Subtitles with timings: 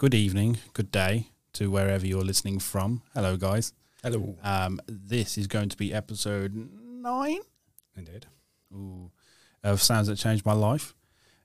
[0.00, 3.02] good evening, good day to wherever you're listening from.
[3.12, 3.74] Hello, guys.
[4.02, 4.34] Hello.
[4.42, 7.40] Um, this is going to be episode nine
[7.94, 8.24] Indeed.
[8.72, 9.10] ooh,
[9.62, 10.94] of Sounds That Changed My Life.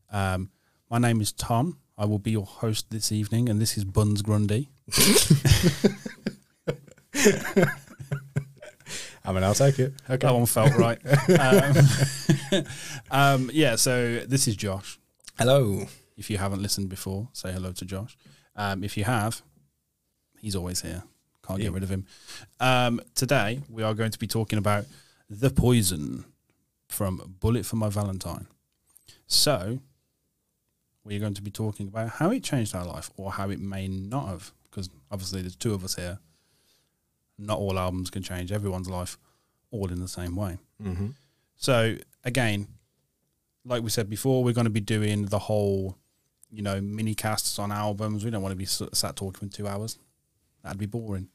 [0.09, 0.51] Um,
[0.89, 1.79] my name is Tom.
[1.97, 4.69] I will be your host this evening, and this is Buns Grundy.
[9.25, 9.95] I mean, I'll take it.
[10.09, 10.25] Okay.
[10.25, 10.99] That one felt right.
[11.41, 12.63] um,
[13.11, 14.97] um, yeah, so this is Josh.
[15.37, 15.87] Hello.
[16.15, 18.15] If you haven't listened before, say hello to Josh.
[18.55, 19.41] Um, if you have,
[20.39, 21.03] he's always here.
[21.45, 21.65] Can't Yeah.
[21.65, 22.05] get rid of him.
[22.59, 24.85] Um, today, we are going to be talking about
[25.29, 26.25] The Poison
[26.89, 28.47] from Bullet for My Valentine.
[29.27, 29.79] So,
[31.03, 33.87] we're going to be talking about how it changed our life or how it may
[33.87, 36.19] not have, because obviously there's two of us here.
[37.37, 39.17] Not all albums can change everyone's life
[39.71, 40.57] all in the same way.
[40.81, 41.07] Mm-hmm.
[41.57, 42.67] So again,
[43.65, 45.97] like we said before, we're going to be doing the whole,
[46.55, 48.23] you know, mini casts on albums.
[48.23, 49.99] We don't want to be sat talking for two hours.
[50.63, 51.29] That'd be boring.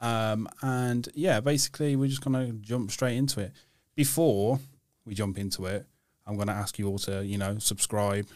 [0.00, 3.52] Um, and yeah, basically, we're just going to jump straight into it.
[3.94, 4.58] Before
[5.04, 5.86] we jump into it,
[6.26, 8.26] I'm going to ask you all to, you know, subscribe,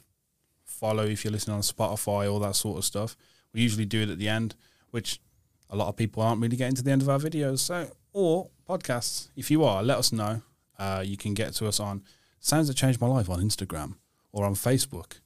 [0.64, 3.16] follow if you're listening on Spotify, all that sort of stuff.
[3.52, 4.54] We usually do it at the end,
[4.90, 5.20] which
[5.68, 7.58] a lot of people aren't really getting to the end of our videos.
[7.58, 10.42] So, or podcasts, if you are, let us know.
[10.78, 12.02] Uh, you can get to us on
[12.38, 13.96] Sounds That Changed My Life on Instagram
[14.32, 15.18] or on Facebook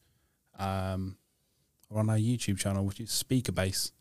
[0.58, 1.16] um,
[1.90, 3.92] or on our YouTube channel, which is Speaker Base.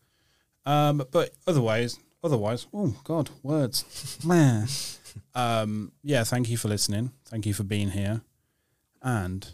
[0.66, 4.66] Um, but otherwise, otherwise, oh God, words, man.
[5.34, 7.12] Um, yeah, thank you for listening.
[7.26, 8.22] Thank you for being here.
[9.02, 9.46] And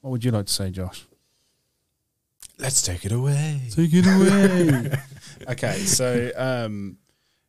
[0.00, 1.06] what would you like to say, Josh?
[2.58, 3.60] Let's take it away.
[3.70, 4.92] Take it away.
[5.48, 6.98] okay, so um,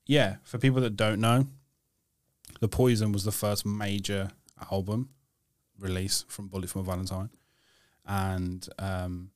[0.05, 1.47] yeah, for people that don't know,
[2.59, 4.31] The Poison was the first major
[4.71, 5.09] album
[5.79, 7.29] release from Bullet for a Valentine,
[8.05, 9.31] and um,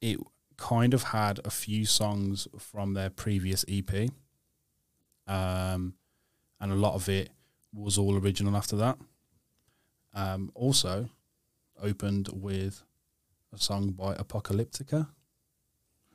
[0.00, 0.18] it
[0.56, 4.10] kind of had a few songs from their previous EP,
[5.26, 5.94] um,
[6.60, 7.30] and a lot of it
[7.72, 8.98] was all original after that.
[10.14, 11.08] Um, also,
[11.80, 12.82] opened with
[13.52, 15.08] a song by Apocalyptica,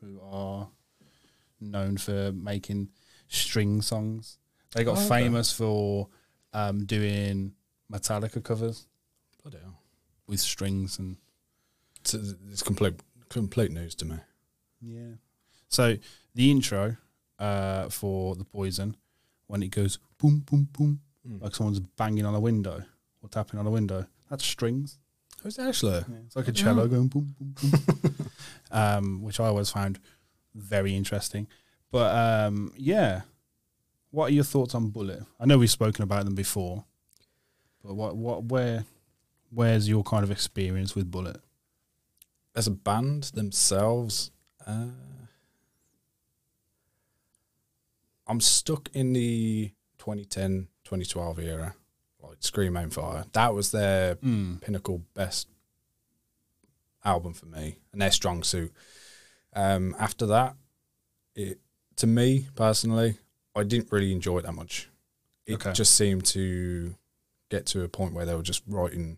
[0.01, 0.67] who are
[1.59, 2.89] known for making
[3.27, 4.37] string songs.
[4.73, 5.07] They got Oh, okay.
[5.23, 6.09] famous for
[6.53, 7.53] um, doing
[7.91, 8.85] Metallica covers
[9.41, 9.79] Bloody hell.
[10.27, 11.17] With strings and
[12.01, 12.95] It's, it's complete
[13.29, 14.17] complete news to me.
[14.81, 15.13] yeah.
[15.69, 15.97] So
[16.35, 16.97] the intro
[17.39, 18.95] uh, for the Poison,
[19.47, 21.41] when it goes boom boom boom, Mm.
[21.41, 22.83] like someone's banging on a window
[23.21, 24.97] or tapping on a window, that's strings.
[25.43, 26.05] Who's actually?
[26.25, 28.13] It's like a cello going boom, boom, boom,
[28.71, 29.99] um, which I always found
[30.55, 31.47] very interesting.
[31.91, 33.23] But um, yeah,
[34.11, 35.21] what are your thoughts on Bullet?
[35.37, 36.85] I know we've spoken about them before,
[37.83, 38.85] but what, what, where,
[39.49, 41.37] where's your kind of experience with Bullet?
[42.55, 44.31] As a band themselves,
[44.65, 44.87] uh,
[48.27, 51.75] I'm stuck in the 2010 2012 era,
[52.21, 53.25] like Scream Aim Fire.
[53.33, 54.61] That was their Mm.
[54.61, 55.47] pinnacle best
[57.03, 58.73] album for me and their strong suit.
[59.53, 60.55] Um, after that,
[61.35, 61.59] it
[61.97, 63.17] to me personally,
[63.55, 64.89] I didn't really enjoy it that much.
[65.45, 65.73] It Okay.
[65.73, 66.95] just seemed to
[67.49, 69.17] get to a point where they were just writing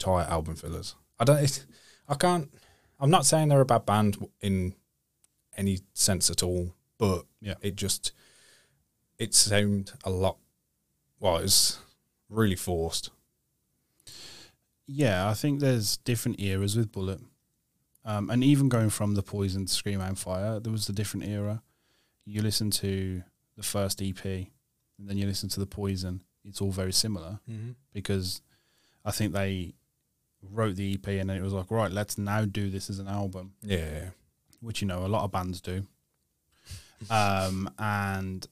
[0.00, 0.94] entire album fillers.
[1.18, 1.38] I don't.
[1.42, 1.64] It,
[2.08, 2.50] I can't.
[2.98, 4.74] I'm not saying they're a bad band in
[5.56, 7.54] any sense at all, but Yeah.
[7.60, 8.12] it just
[9.18, 10.38] it seemed a lot.
[11.18, 11.78] Well, it was
[12.30, 13.10] really forced.
[14.86, 17.20] Yeah, I think there's different eras with Bullet.
[18.04, 21.26] Um, and even going from the Poison to Scream Aim Fire, there was a different
[21.28, 21.62] era.
[22.24, 23.22] You listen to
[23.56, 24.48] the first EP, and
[25.08, 26.22] then you listen to the Poison.
[26.44, 27.72] It's all very similar Mm-hmm.
[27.92, 28.40] because
[29.04, 29.74] I think they
[30.42, 33.08] wrote the EP and then it was like, right, let's now do this as an
[33.08, 34.10] album, Yeah.
[34.60, 35.86] which you know a lot of bands do.
[37.10, 38.46] Um, and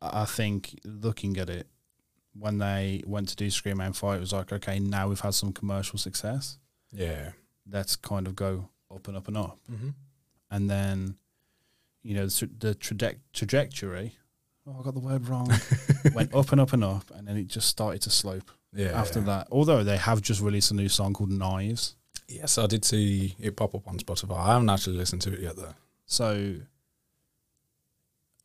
[0.00, 1.66] I think looking at it,
[2.38, 5.34] when they went to do Scream and Fight, it was like, okay, now we've had
[5.34, 6.58] some commercial success.
[6.92, 7.30] Yeah.
[7.70, 9.58] Let's kind of go up and up and up.
[9.70, 9.90] Mm-hmm.
[10.50, 11.16] And then,
[12.02, 14.16] you know, the, the traje- trajectory,
[14.66, 15.48] oh, I got the word wrong,
[16.14, 17.10] went up and up and up.
[17.14, 18.98] And then it just started to slope Yeah.
[19.00, 19.48] after that.
[19.50, 21.96] Although they have just released a new song called Knives.
[22.28, 24.38] Yes, I did see it pop up on Spotify.
[24.38, 25.74] I haven't actually listened to it yet though.
[26.06, 26.54] So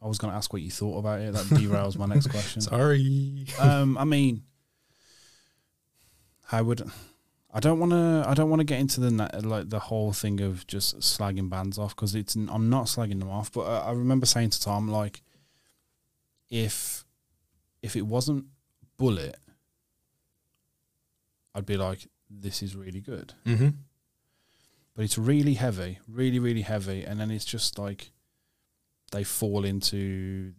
[0.01, 1.33] I was going to ask what you thought about it.
[1.33, 2.61] That derails my next question.
[2.61, 3.45] Sorry.
[3.59, 4.43] Um, I mean,
[6.51, 6.89] I would.
[7.53, 8.23] I don't want to.
[8.27, 9.11] I don't want to get into the
[9.43, 12.35] like the whole thing of just slagging bands off because it's.
[12.35, 15.21] I'm not slagging them off, but I, I remember saying to Tom like,
[16.49, 17.03] if
[17.81, 18.45] if it wasn't
[18.97, 19.37] Bullet,
[21.55, 23.33] I'd be like, this is really good.
[23.45, 23.69] Mm-hmm.
[24.95, 28.11] but it's really heavy, really, really heavy, and then it's just like
[29.11, 30.53] they fall into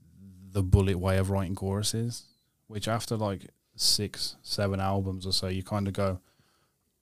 [0.52, 2.24] the bullet way of writing choruses,
[2.66, 3.46] which after like
[3.76, 6.20] six, seven albums or so, you kind of go,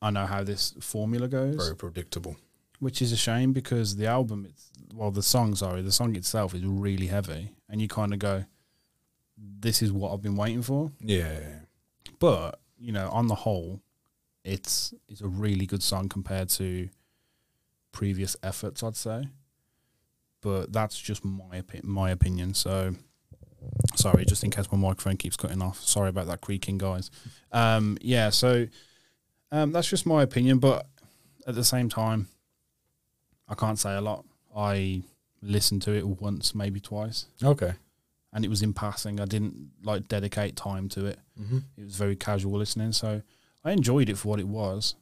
[0.02, 2.36] I know how this formula goes, Very predictable.
[2.78, 6.54] which is a shame because the album, it's well, the song, sorry, the song itself
[6.54, 8.44] is really heavy, and you kind of go,
[9.36, 10.90] this is what I've been waiting for.
[11.00, 11.38] Yeah.
[12.18, 13.80] But you know, on the whole,
[14.44, 16.88] it's it's a really good song compared to
[17.92, 19.28] previous efforts, I'd say.
[20.40, 22.54] But that's just my opi- my opinion.
[22.54, 22.94] So,
[23.96, 25.80] sorry, just in case my microphone keeps cutting off.
[25.80, 27.10] Sorry about that creaking, guys.
[27.50, 28.66] Um, yeah, so
[29.50, 30.58] um, that's just my opinion.
[30.58, 30.86] But
[31.46, 32.28] at the same time,
[33.48, 34.24] I can't say a lot.
[34.56, 35.02] I
[35.42, 37.72] listened to it once, maybe twice, Okay.
[38.38, 39.18] And it was in passing.
[39.18, 41.58] I didn't like dedicate time to it Mm-hmm.
[41.76, 42.92] it was very casual listening.
[42.92, 43.22] So
[43.64, 44.94] I enjoyed it for what it was,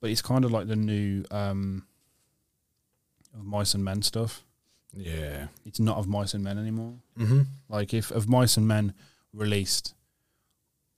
[0.00, 1.86] but it's kind of like the new um,
[3.38, 4.42] of Mice and Men stuff.
[4.92, 5.46] Yeah.
[5.64, 6.94] It's not of Mice and Men anymore.
[7.18, 7.42] Mm-hmm.
[7.68, 8.94] Like if of Mice and Men
[9.32, 9.94] released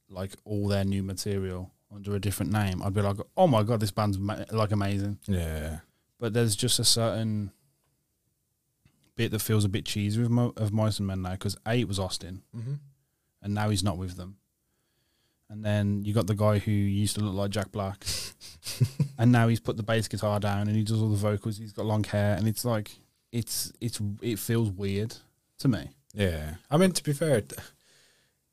[0.09, 3.81] like all their new material under a different name, I'd be like, oh my god,
[3.81, 5.19] this band's ma- like amazing.
[5.27, 5.81] Yeah.
[6.19, 7.53] But there's just a certain
[9.17, 11.75] bit that feels a bit cheesy with Mo- of Mice and Men now because a
[11.81, 12.75] it was Austin Mm-hmm.
[13.43, 14.37] and now he's not with them.
[15.51, 18.05] And then you got the guy who used to look like Jack Black,
[19.19, 21.59] and now he's put the bass guitar down and he does all the vocals.
[21.59, 22.91] He's got long hair, and it's like
[23.31, 25.15] it's it's it feels weird
[25.59, 25.91] to me.
[26.15, 26.55] Yeah.
[26.71, 27.43] I mean, to be fair,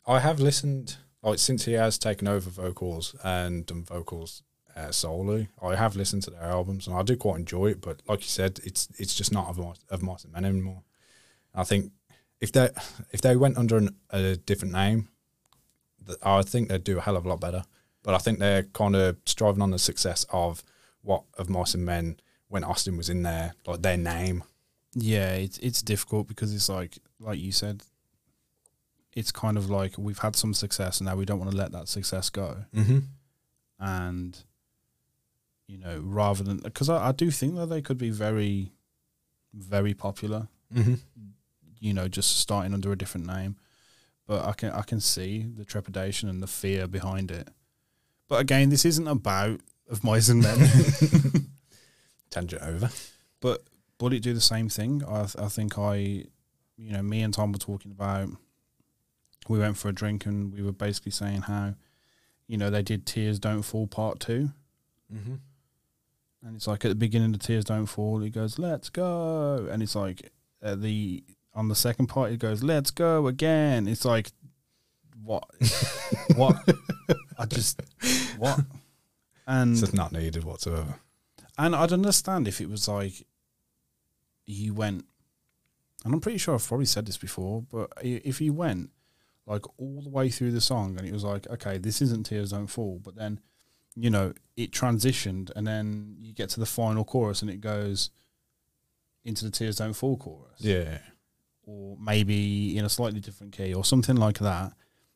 [0.05, 4.43] I have listened like since he has taken over vocals and done vocals
[4.75, 5.47] uh, solely.
[5.61, 7.81] I have listened to their albums and I do quite enjoy it.
[7.81, 10.83] But like you said, it's it's just not of my, of and Men anymore.
[11.53, 11.91] I think
[12.39, 12.69] if they
[13.11, 15.09] if they went under an, a different name,
[16.23, 17.63] I think they'd do a hell of a lot better.
[18.03, 20.63] But I think they're kind of striving on the success of
[21.01, 24.43] what of Mice and Men when Austin was in there, like their name.
[24.93, 27.83] Yeah, it's it's difficult because it's like like you said,
[29.13, 31.71] it's kind of like we've had some success and now we don't want to let
[31.71, 32.65] that success go.
[32.75, 32.99] Mm-hmm.
[33.79, 34.43] And
[35.67, 38.71] you know, rather than because I, I do think that they could be very,
[39.53, 40.47] very popular.
[40.73, 40.93] Mm-hmm.
[41.79, 43.57] you know, just starting under a different name.
[44.27, 47.49] But I can I can see the trepidation and the fear behind it.
[48.29, 49.59] But again, this isn't about
[49.89, 50.57] of mice and men.
[52.29, 52.89] Tangent over.
[53.41, 53.63] but
[53.99, 55.03] would it do the same thing?
[55.07, 55.95] I th- I think I,
[56.77, 58.29] you know, me and Tom were talking about.
[59.49, 61.73] We went for a drink and we were basically saying how,
[62.47, 64.51] you know, they did Tears Don't Fall Part Two,
[65.13, 65.35] Mm-hmm.
[66.43, 69.81] And it's like at the beginning the Tears Don't Fall, He goes Let's go, and
[69.81, 71.23] it's like at the
[71.53, 73.87] on the second part he goes Let's go again.
[73.87, 74.31] It's like
[75.23, 75.45] what,
[76.35, 76.55] what?
[77.37, 77.81] I just
[78.37, 78.59] what,
[79.47, 80.95] and It's not needed whatsoever.
[81.57, 83.25] And I'd understand if it was like
[84.45, 85.05] you went,
[86.03, 88.89] and I'm pretty sure I've probably said this before, but if you went
[89.45, 92.51] like all the way through the song and it was like, okay, this isn't Tears
[92.51, 93.39] Don't Fall, but then,
[93.95, 98.09] you know, it transitioned and then you get to the final chorus and it goes
[99.23, 100.59] into the Tears Don't Fall chorus.
[100.59, 100.99] Yeah.
[101.63, 104.73] Or maybe in a slightly different key or something like that.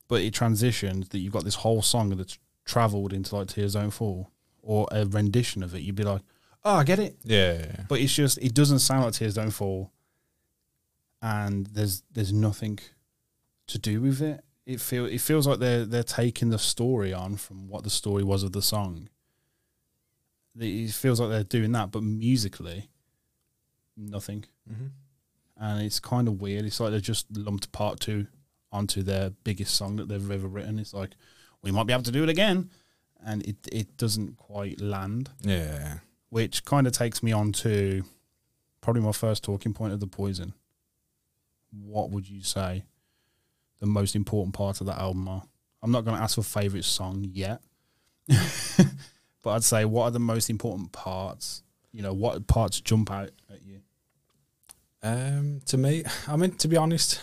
[0.07, 3.92] But it transitioned that you've got this whole song that's traveled into like Tears Don't
[3.92, 4.31] Fall
[4.62, 5.81] or a rendition of it.
[5.81, 6.22] You'd be like,
[6.63, 7.18] oh, I get it.
[7.24, 7.83] Yeah.
[7.88, 9.91] But it's just it doesn't sound like Tears Don't Fall,
[11.22, 12.79] and there's there's nothing
[13.67, 14.44] to do with it.
[14.65, 18.24] It feel it feels like they're they're taking the story on from what the story
[18.24, 19.10] was of the song.
[20.57, 22.89] It feels like they're doing that, but musically,
[23.98, 24.88] nothing, Mm-hmm.
[25.57, 26.65] and it's kind of weird.
[26.65, 28.25] It's like they just lumped part two
[28.72, 30.79] onto their biggest song that they've ever written.
[30.79, 31.12] It's like
[31.62, 32.72] we might be able to do it again,
[33.24, 36.00] and it it doesn't quite land Yeah.
[36.29, 38.03] which kind of takes me on to
[38.81, 40.53] probably my first talking point of the poison.
[41.72, 42.86] What would you say
[43.79, 45.44] the most important parts of that album are?
[45.82, 47.62] I'm not going to ask for favorite song yet,
[48.27, 51.63] but I'd say what are the most important parts?
[51.91, 53.82] You know, what parts jump out at you?
[55.03, 57.22] Um, to me, I mean, to be honest,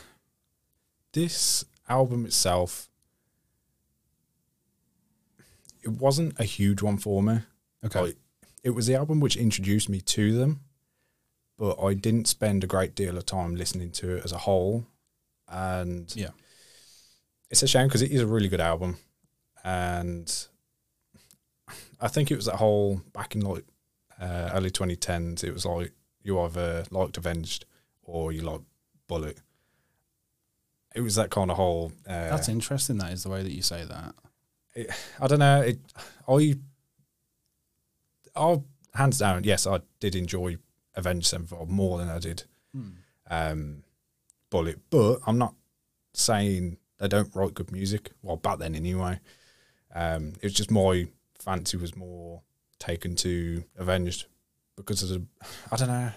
[1.13, 2.89] this album itself,
[5.83, 7.41] it wasn't a huge one for me.
[7.85, 8.17] Okay, Like,
[8.63, 10.61] it was the album which introduced me to them,
[11.59, 14.87] but I didn't spend a great deal of time listening to it as a whole.
[15.49, 16.31] And Yeah.
[17.53, 18.97] It's a shame because it is a really good album.
[19.63, 20.29] And
[22.01, 23.65] I think it was that whole back in like
[24.21, 25.93] uh, early 2010s, it was like
[26.23, 27.67] you either liked Avenged
[28.03, 28.65] or you liked
[29.07, 29.39] Bullet.
[30.95, 31.93] It was that kind of whole.
[32.07, 32.99] Uh, that's interesting.
[32.99, 34.15] That is the way that you say that.
[35.21, 35.61] I don't know.
[35.61, 35.79] It,
[36.27, 36.57] I,
[38.35, 38.61] I,
[38.95, 40.57] hands down, yes, I did enjoy
[40.95, 42.45] Avenged Sevenfold more than I did
[42.75, 42.89] Hmm.
[43.31, 43.85] um,
[44.49, 45.55] Bullet, but I'm not
[46.15, 48.13] saying they don't write good music.
[48.23, 49.19] Well, back then anyway.
[49.93, 52.43] Um, it was just my fancy was more
[52.79, 54.27] taken to Avenged
[54.77, 55.27] because of the,
[55.73, 56.13] I don't know.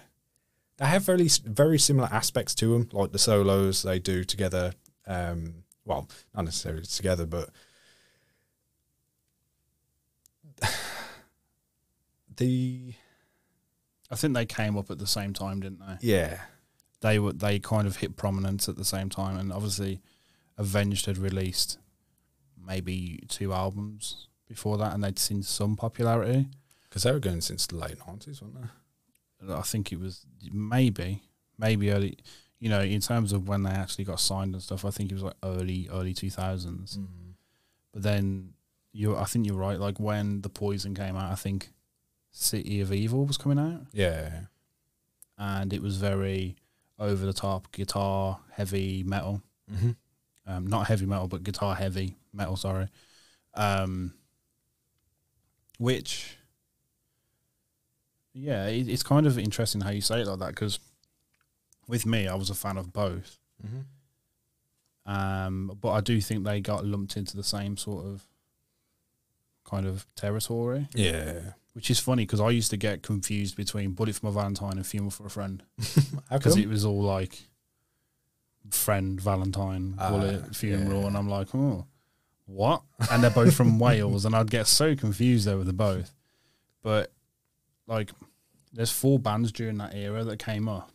[0.78, 4.74] They have very very similar aspects to them, like the solos they do together.
[5.08, 7.50] Um, well, not necessarily together, but
[12.38, 12.94] the
[14.12, 15.98] I think they came up at the same time, didn't they?
[16.02, 16.42] yeah
[17.02, 20.02] They were they kind of hit prominence at the same time, and obviously,
[20.58, 21.78] Avenged had released
[22.58, 26.48] maybe two albums before that, and they'd seen some popularity.
[26.90, 29.54] because they were going since the late nineties, weren't they?
[29.54, 31.24] I think it was maybe
[31.58, 32.18] maybe early.
[32.60, 35.16] You know, in terms of when they actually got signed and stuff, I think it
[35.16, 36.98] was like early early two thousands.
[37.92, 38.54] But then
[38.94, 39.80] you, I think you're right.
[39.80, 41.70] Like when the Poison came out, I think
[42.32, 44.42] City of Evil was coming out, Yeah,
[45.38, 46.56] and it was very
[46.98, 49.42] over the top guitar heavy metal.
[49.72, 49.92] mm-hmm.
[50.48, 52.56] Um, not heavy metal, but guitar heavy metal.
[52.56, 52.88] Sorry.
[53.56, 54.14] Um,
[55.80, 56.38] which,
[58.34, 60.80] yeah, it, it's kind of interesting how you say it like that because
[61.88, 63.40] with me, I was a fan of both.
[63.66, 63.82] Mm-hmm.
[65.12, 68.26] Um, but I do think they got lumped into the same sort of
[69.64, 71.40] kind of territory, yeah.
[71.74, 74.86] which is funny because I used to get confused between Bullet for My Valentine and
[74.86, 75.62] Funeral for a Friend
[76.32, 77.48] because it was all like
[78.72, 81.08] friend, Valentine, Ah, Bullet, Funeral, yeah.
[81.08, 81.86] and I'm like, oh,
[82.46, 82.84] what?
[83.12, 86.14] And they're both from Wales, and I'd get so confused over the both.
[86.82, 87.12] But
[87.88, 88.12] like,
[88.74, 90.92] there's four bands during that era that came up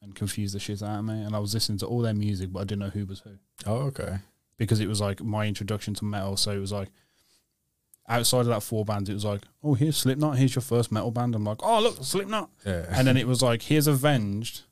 [0.00, 2.52] and confused the shit out of me, and I was listening to all their music,
[2.52, 3.30] but I didn't know who was who
[3.66, 4.18] oh, okay.
[4.56, 6.36] because it was like my introduction to metal.
[6.36, 6.90] So it was like
[8.08, 11.10] outside of that four bands, it was like, oh, here's Slipknot, here's your first metal
[11.10, 11.34] band.
[11.34, 12.50] I'm like, oh, look, Slipknot.
[12.64, 12.86] Yeah.
[12.90, 14.62] And then it was like, here's Avenged,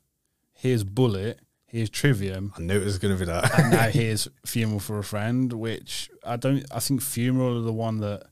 [0.53, 1.41] here's Bullet,
[1.77, 3.59] here's Trivium, I knew it was going to be that.
[3.59, 7.73] and now here's Funeral for a Friend, which I don't, I think Funeral are the
[7.73, 8.25] one that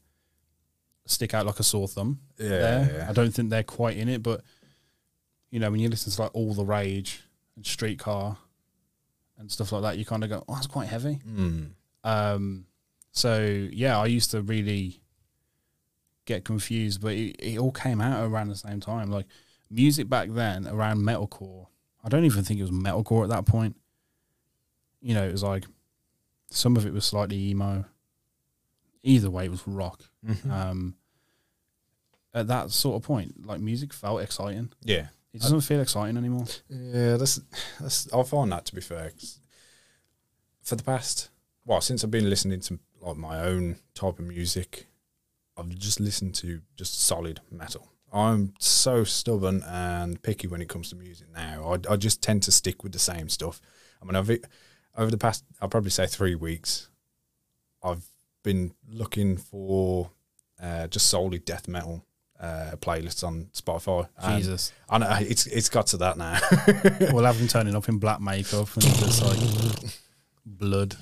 [1.06, 2.94] stick out like a sore thumb yeah, there.
[2.94, 3.06] yeah.
[3.08, 4.40] I don't think they're quite in it, but
[5.50, 7.22] you know, when you listen to like All the Rage
[7.56, 8.38] and Streetcar
[9.38, 11.20] and stuff like that, you kind of go, oh, that's quite heavy.
[11.28, 11.72] Mm.
[12.02, 12.66] Um,
[13.12, 15.02] so yeah, I used to really
[16.24, 19.10] get confused, but it, it all came out around the same time.
[19.10, 19.26] Like
[19.70, 21.66] music back then around metalcore,
[22.04, 23.76] I don't even think it was metalcore at that point.
[25.00, 25.64] You know, it was like
[26.50, 27.84] some of it was slightly emo.
[29.02, 30.02] Either way, it was rock.
[30.26, 30.50] Mhm.
[30.50, 30.94] Um,
[32.32, 34.72] at that sort of point, like music felt exciting.
[34.82, 35.08] yeah.
[35.32, 36.44] It doesn't feel exciting anymore.
[36.68, 37.40] Yeah, that's
[37.80, 38.12] that's.
[38.12, 39.10] I find that to be fair.
[40.62, 41.28] for the past,
[41.66, 44.86] well, since I've been listening to like my own type of music,
[45.56, 47.88] I've just listened to just solid metal.
[48.14, 51.74] I'm so stubborn and picky when it comes to music now.
[51.74, 53.60] I, I just tend to stick with the same stuff.
[54.00, 54.30] I mean, I've
[54.96, 56.88] over the past, I'll probably say three weeks,
[57.82, 58.04] I've
[58.44, 60.10] been looking for
[60.62, 62.04] uh, just solely death metal
[62.38, 64.08] uh, playlists on Spotify.
[64.18, 66.38] And Jesus, I know it's it's got to that now.
[67.12, 69.92] we'll have them turning up in black makeup and just like
[70.46, 70.96] blood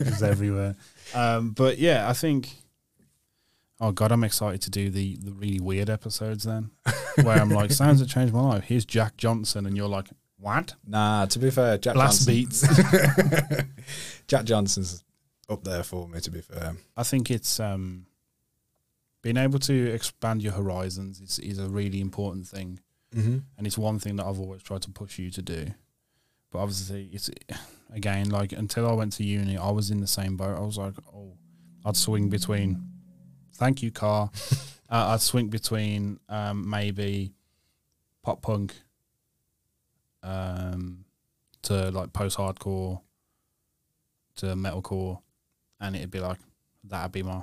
[0.00, 0.76] is everywhere.
[1.14, 2.48] Um, but yeah, I think.
[3.78, 6.70] Oh god, I'm excited to do the the really weird episodes then,
[7.22, 8.64] where I'm like, sounds that changed my life.
[8.64, 10.74] Here's Jack Johnson, and you're like, what?
[10.86, 13.64] Nah, to be fair, Jack Blast Johnson, beats.
[14.28, 15.04] Jack Johnson's
[15.48, 16.20] up there for me.
[16.20, 18.06] To be fair, I think it's um,
[19.22, 22.80] being able to expand your horizons is is a really important thing.
[23.14, 23.38] mm-hmm.
[23.58, 25.66] and it's one thing that I've always tried to push you to do.
[26.50, 27.30] But obviously, it's
[27.92, 30.56] again like until I went to uni, I was in the same boat.
[30.56, 31.36] I was like, oh,
[31.84, 32.92] I'd swing between.
[33.56, 34.30] Thank you, car.
[34.90, 37.32] uh, I'd swing between um, maybe
[38.22, 38.74] pop punk
[40.22, 41.04] um,
[41.62, 43.00] to like post hardcore
[44.36, 45.20] to metalcore,
[45.80, 46.38] and it'd be like
[46.84, 47.42] that'd be my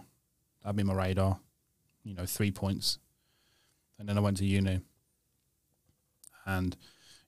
[0.62, 1.40] that'd be my radar.
[2.04, 3.00] You know, three points,
[3.98, 4.82] and then I went to uni
[6.46, 6.76] and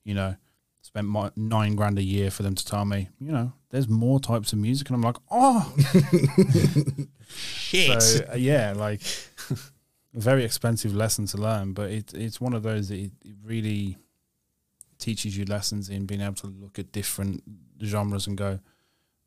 [0.03, 0.35] you know
[0.81, 4.21] spent my nine grand a year for them to tell me you know there's more
[4.21, 5.75] types of music and i'm like oh
[7.27, 8.01] shit.
[8.01, 9.01] so uh, yeah like
[9.51, 9.55] a
[10.13, 13.97] very expensive lesson to learn but it, it's one of those that it, it really
[14.97, 17.43] teaches you lessons in being able to look at different
[17.83, 18.59] genres and go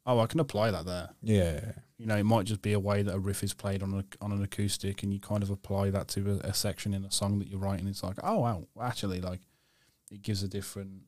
[0.07, 1.11] oh i can apply that there.
[1.23, 1.61] Yeah,
[1.99, 4.25] you know it might just be a way that a riff is played on a,
[4.25, 7.13] on an acoustic and you kind of apply that to a, a section in a
[7.13, 7.87] song that you're writing.
[7.87, 9.41] It's like oh wow actually like
[10.11, 11.03] it gives a different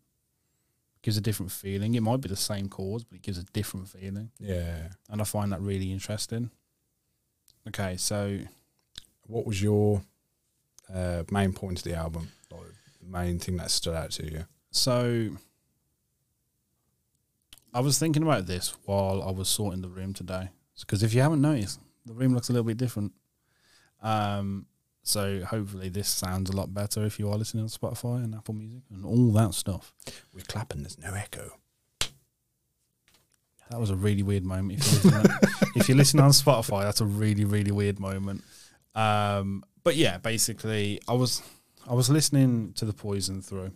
[1.03, 3.89] gives a different feeling it might be the same chords but it gives a different
[3.89, 4.89] feeling yeah.
[5.09, 6.51] and i find that really interesting
[7.67, 8.39] okay so
[9.31, 10.03] What was your
[10.93, 12.29] uh, main point of the album?
[12.51, 12.61] Like,
[13.07, 14.45] main thing that stood out to you?
[14.73, 15.31] So
[17.73, 20.49] I was thinking about this while I was sorting the room today.
[20.81, 23.13] Because if you haven't noticed, the room looks a little bit different.
[24.03, 24.67] Um,
[25.03, 28.55] so hopefully this sounds a lot better if you are listening on Spotify and Apple
[28.55, 29.93] Music and all that stuff.
[30.35, 30.83] We're clapping.
[30.83, 31.53] There's no echo.
[33.71, 34.81] That was a really weird moment.
[34.81, 35.39] If you're listening,
[35.77, 38.43] if you're listening on Spotify, that's a really really weird moment.
[38.95, 41.43] Um, but yeah, basically, I was
[41.89, 43.73] I was listening to the Poison through.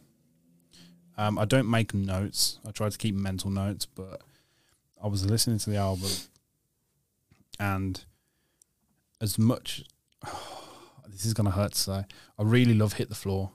[1.17, 2.59] Um, I don't make notes.
[2.67, 4.23] I try to keep mental notes, but
[5.03, 6.11] I was listening to the album,
[7.61, 8.05] and
[9.21, 9.85] as much
[11.09, 12.05] this is gonna hurt to say,
[12.39, 13.53] I really love "Hit the Floor."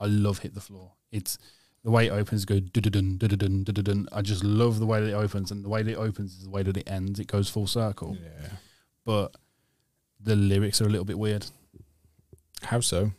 [0.00, 1.38] I love "Hit the Floor." It's
[1.84, 4.08] the way it opens go dun dun dun dun dun.
[4.12, 6.44] I just love the way that it opens, and the way that it opens is
[6.44, 7.20] the way that it ends.
[7.20, 8.48] It goes full circle, Yeah.
[9.04, 9.36] but
[10.20, 11.46] the lyrics are a little bit weird.
[12.62, 13.12] How so?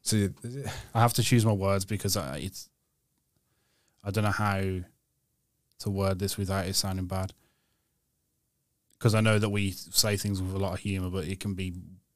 [0.00, 0.30] So
[0.94, 2.68] I have to choose my words because I, it's.
[4.02, 4.60] I don't know how
[5.80, 7.32] to word this without it sounding bad.
[9.02, 11.54] Because I know that we say things with a lot of humor, but it can
[11.54, 11.72] be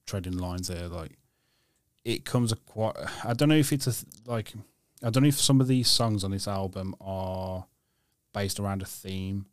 [0.07, 0.87] treading lines there.
[0.87, 1.19] Like
[2.05, 2.95] it comes a quite.
[3.25, 4.53] I don't know if it's a like.
[5.03, 7.67] I don't know if some of these songs on this album are
[8.33, 9.47] based around a theme,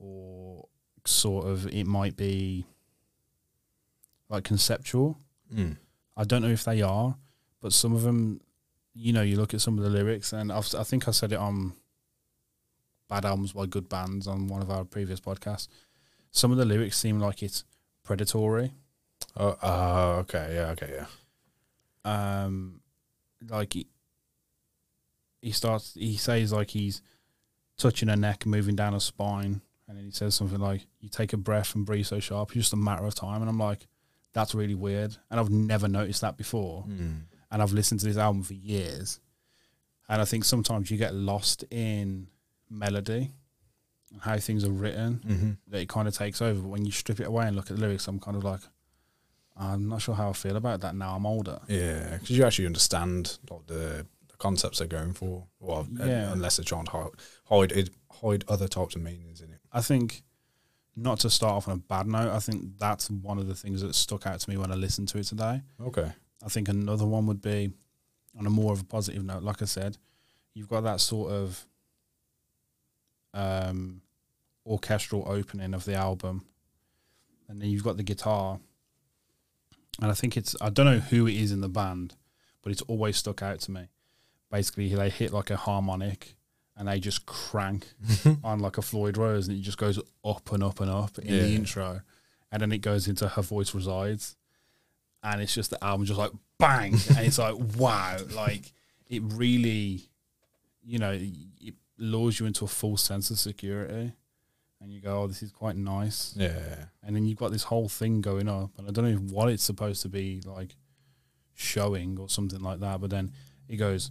[0.00, 0.66] or
[1.04, 2.66] sort of it might be
[4.28, 5.20] like conceptual.
[5.54, 5.76] mm.
[6.16, 7.14] I don't know if they are,
[7.60, 8.40] but some of them,
[8.92, 11.30] you know, you look at some of the lyrics, and I've, I think I said
[11.30, 11.74] it on
[13.08, 15.68] Bad Albums by Good Bands on one of our previous podcasts.
[16.32, 17.64] Some of the lyrics seem like it's
[18.04, 18.72] predatory.
[19.36, 21.06] Oh, uh, okay, yeah, okay, yeah.
[22.44, 22.80] Um,
[23.48, 23.86] like he,
[25.40, 27.02] he starts, he says like he's
[27.78, 31.32] touching her neck, moving down her spine, and then he says something like, "You take
[31.32, 33.86] a breath and breathe so sharp, it's just a matter of time." And I'm like,
[34.32, 36.84] that's really weird, and I've never noticed that before.
[36.88, 37.22] Mm.
[37.50, 39.20] and I've listened to this album for years.
[40.08, 42.28] And I think sometimes you get lost in
[42.70, 43.30] melody
[44.20, 45.50] how things are written Mm-hmm.
[45.68, 46.60] that it kind of takes over.
[46.60, 48.60] But when you strip it away and look at the lyrics, I'm kind of like,
[49.56, 51.14] I'm not sure how I feel about that now.
[51.14, 51.60] I'm older.
[51.68, 55.46] Yeah, because you actually understand like the, the concepts they're going for.
[55.60, 56.32] Well, Yeah.
[56.32, 57.10] unless they're trying to hide
[57.72, 59.58] hide, hide other types of meanings in it.
[59.72, 60.22] I think,
[60.96, 63.80] not to start off on a bad note, I think that's one of the things
[63.82, 65.62] that stuck out to me when I listened to it today.
[65.80, 66.12] Okay.
[66.44, 67.72] I think another one would be
[68.38, 69.42] on a more of a positive note.
[69.42, 69.96] Like I said,
[70.54, 71.66] you've got that sort of
[73.34, 74.02] um,
[74.66, 76.44] orchestral opening of the album,
[77.48, 78.58] and then you've got the guitar.
[80.00, 82.14] And I think it's I don't know who it is in the band,
[82.62, 83.88] but it's always stuck out to me.
[84.50, 86.34] Basically, they hit like a harmonic,
[86.76, 87.86] and they just crank
[88.44, 91.38] on like a Floyd Rose, and it just goes up and up and up in
[91.38, 92.00] the intro,
[92.50, 94.36] and then it goes into Her Voice Resides,
[95.22, 98.72] and it's just the album just like bang, and it's like wow, like
[99.08, 100.08] it really,
[100.84, 104.12] you know, it lures you into a full sense of security,
[104.80, 106.86] and you go, oh, this is quite nice, Yeah.
[107.02, 109.62] and then you've got this whole thing going up, and I don't know what it's
[109.62, 110.74] supposed to be like
[111.54, 113.30] showing or something like that, but then
[113.68, 114.10] it goes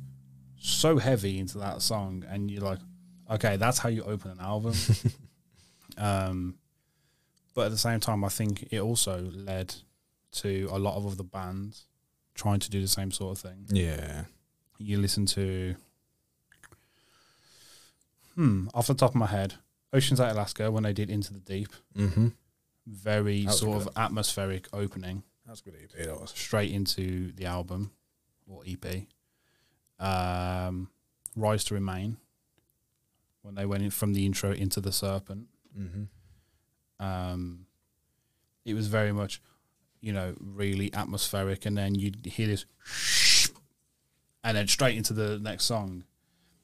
[0.57, 2.79] so heavy into that song, and you're like,
[3.29, 4.73] okay, that's how you open an album.
[5.97, 6.55] um,
[7.53, 9.75] but at the same time, I think it also led
[10.33, 11.85] to a lot of other bands
[12.33, 13.65] trying to do the same sort of thing.
[13.69, 14.23] Yeah.
[14.77, 15.75] You listen to,
[18.35, 19.55] hmm, off the top of my head,
[19.93, 22.27] Oceans Ate Alaska when they did Into the Deep, Mm-hmm.
[22.87, 25.75] very sort of atmospheric opening That's good.
[25.81, 25.91] EP.
[26.05, 26.31] That was.
[26.31, 27.91] straight into the album
[28.47, 29.03] or EP.
[29.99, 30.89] Um,
[31.35, 32.17] Rise to Remain
[33.43, 35.47] when they went in from the intro into the Serpent.
[35.77, 36.03] Mm-hmm.
[37.05, 37.65] Um,
[38.65, 39.41] it was very much,
[40.01, 42.65] you know, really atmospheric, and then you'd hear this,
[44.43, 46.03] and then straight into the next song.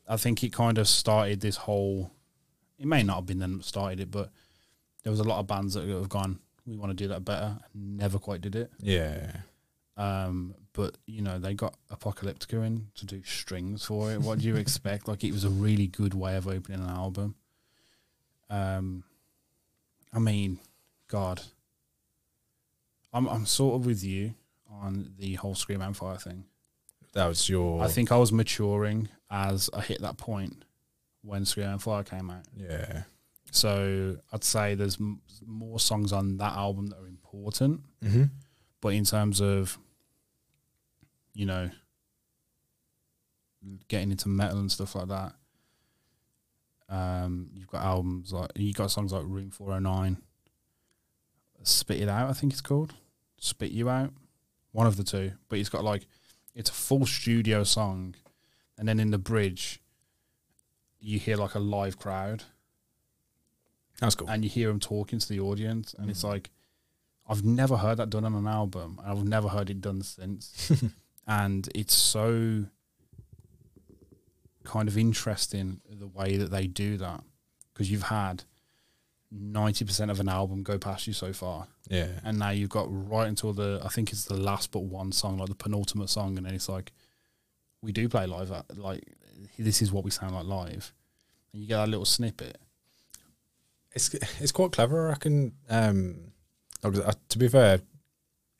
[0.07, 2.11] I think it kind of started this whole.
[2.79, 4.31] It may not have been them that started it, but
[5.03, 6.39] there was a lot of bands that have gone.
[6.65, 8.71] We want to do that better, and never quite did it.
[8.79, 9.31] Yeah.
[9.95, 14.21] Um, but you know, they got Apocalyptica in to do strings for it.
[14.21, 15.07] What do you expect?
[15.07, 17.35] Like it was a really good way of opening an album.
[18.49, 19.03] Um,
[20.13, 20.59] I mean,
[21.07, 21.41] God,
[23.11, 24.35] I'm I'm sort of with you
[24.69, 26.45] on the whole Scream Aim Fire thing.
[27.13, 27.83] That was your.
[27.83, 30.63] I think I was maturing as I hit that point
[31.23, 32.43] when Scream Aim Fire came out.
[32.55, 33.03] Yeah.
[33.51, 37.81] So I'd say there's m- more songs on that album that are important.
[38.03, 38.23] Mm-hmm.
[38.81, 39.77] but in terms of
[41.33, 41.69] you know
[43.87, 45.33] getting into metal and stuff like that
[46.89, 50.17] um you've got albums like you got songs like room 409
[51.63, 52.93] spit it out i think it's called
[53.39, 54.11] spit you out
[54.71, 55.31] one of the two.
[55.49, 56.05] But he's got like
[56.57, 58.15] it's a full studio song,
[58.77, 59.79] and then in the bridge,
[60.99, 62.43] you hear like a live crowd,
[63.99, 64.29] That's cool.
[64.29, 66.29] and you hear them talking to the audience, and it's Mm.
[66.29, 66.49] like
[67.29, 68.99] I've never heard that done on an album.
[69.03, 70.71] and I've never heard it done since,
[71.27, 72.65] and it's so
[74.63, 77.23] kind of interesting the way that they do that
[77.73, 78.43] because you've had
[79.31, 82.07] ninety percent of an album go past you so far, yeah.
[82.23, 85.37] and now you've got right until the I think it's the last but one song,
[85.37, 86.91] like the penultimate song, and then it's like
[87.81, 88.51] we do play live.
[88.51, 89.03] At, like
[89.57, 90.93] this is what we sound like live,
[91.51, 92.57] and you get that little snippet.
[93.93, 95.53] It's it's quite clever, I reckon.
[95.69, 96.31] Um,
[96.83, 97.81] uh, to be fair,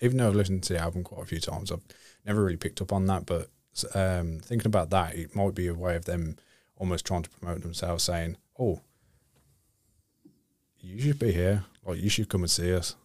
[0.02, 1.86] even though I've listened to the album quite a few times, I've
[2.26, 3.26] never really picked up on that.
[3.26, 3.50] But
[3.94, 6.38] um, thinking about that, it might be a way of them
[6.78, 8.82] almost trying to promote themselves, saying, "Oh,
[10.82, 11.64] you should be here.
[11.86, 12.96] Like, you should come and see us."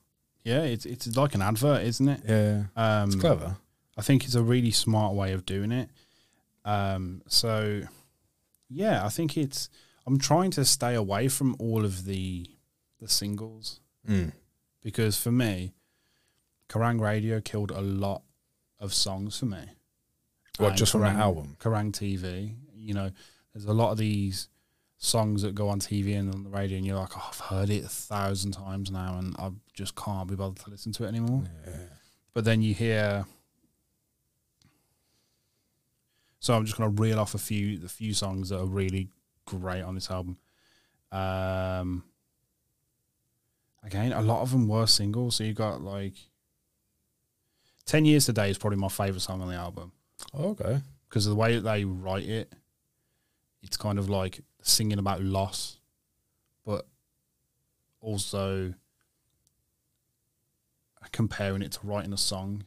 [0.45, 2.21] Yeah, it's it's like an advert, isn't it?
[2.29, 3.57] Yeah, Um, it's clever.
[3.97, 5.91] I think it's a really smart way of doing it.
[6.65, 7.83] Um, so,
[8.69, 9.69] yeah, I think it's.
[10.07, 12.47] I'm trying to stay away from all of the
[13.01, 14.33] the singles Mm.
[14.83, 15.75] because for me,
[16.69, 18.23] Kerrang Radio killed a lot
[18.81, 19.65] of songs for me.
[20.59, 21.57] What, And just from that album?
[21.61, 22.57] Kerrang TV.
[22.75, 23.11] You know,
[23.53, 24.49] there's a lot of these
[25.05, 27.71] songs that go on TV and on the radio, and you're like, oh, I've heard
[27.71, 31.09] it a thousand times now, and I just can't be bothered to listen to it
[31.09, 31.43] anymore.
[31.67, 31.73] Yeah.
[32.33, 33.27] But then you hear.
[36.41, 39.09] So I'm just going to reel off a few the few songs that are really
[39.45, 40.38] great on this album.
[41.11, 42.05] Um,
[43.85, 45.37] again, a lot of them were singles.
[45.37, 46.15] So you got like
[47.85, 49.93] Ten Years Today is probably my favorite song on the album
[50.38, 50.81] Okay.
[51.09, 52.53] because of the way that they write it.
[53.62, 55.79] It's kind of like singing about loss,
[56.64, 56.87] but
[58.01, 58.75] also
[61.12, 62.64] comparing it to writing a song.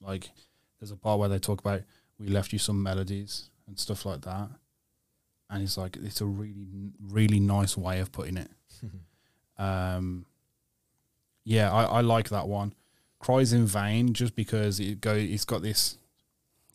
[0.00, 0.30] Like,
[0.78, 1.82] there's a part where they talk about
[2.18, 4.50] we left you some melodies and stuff like that,
[5.50, 8.50] and it's like it's a really, really nice way of putting it.
[9.58, 10.24] Um,
[11.42, 12.74] yeah, I, I like that one.
[13.18, 15.14] Cries in vain, just because it go.
[15.14, 15.98] It's got this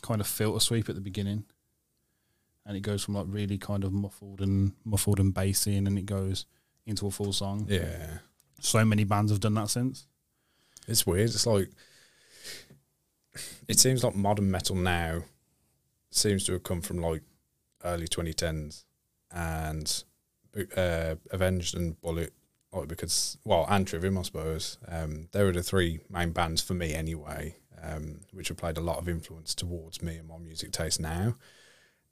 [0.02, 1.46] kind of filter sweep at the beginning,
[2.66, 5.98] and it goes from like really kind of muffled and muffled and bassy, and then
[5.98, 6.46] it goes
[6.86, 7.66] into a full song.
[7.70, 8.20] yeah.
[8.60, 10.08] So many bands have done that since.
[10.88, 11.30] It's weird.
[11.30, 11.70] It's like
[13.68, 15.24] it seems like modern metal now
[16.12, 17.24] seems to have come from like
[17.84, 18.86] early 2010s,
[19.32, 20.04] and
[20.78, 22.34] uh, Avenged and Bullet,
[22.72, 24.78] like because well, and Trivium, I suppose.
[24.88, 28.82] Um, they were the three main bands for me anyway, um, which have played a
[28.82, 31.36] lot of influence towards me and my music taste now.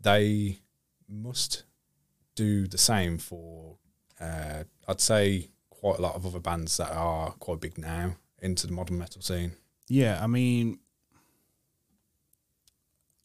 [0.01, 0.59] They
[1.07, 1.63] must
[2.35, 3.77] do the same for,
[4.19, 8.67] uh, I'd say, quite a lot of other bands that are quite big now into
[8.67, 9.53] the modern metal scene.
[9.87, 10.79] Yeah, I mean,